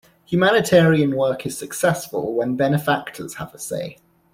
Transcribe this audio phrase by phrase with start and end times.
[0.25, 3.97] Humanitarian work is successful when benefactors have a say.